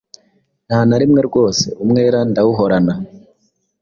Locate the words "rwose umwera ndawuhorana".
1.29-2.93